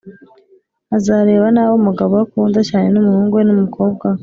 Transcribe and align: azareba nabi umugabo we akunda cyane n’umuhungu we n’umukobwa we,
azareba 0.97 1.45
nabi 1.53 1.73
umugabo 1.81 2.11
we 2.17 2.21
akunda 2.25 2.59
cyane 2.69 2.87
n’umuhungu 2.89 3.33
we 3.37 3.43
n’umukobwa 3.45 4.05
we, 4.13 4.19